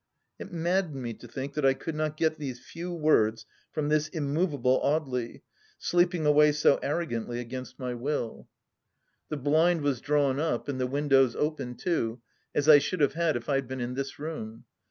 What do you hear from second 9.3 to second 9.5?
I,,, THE LAST DITCH 137 The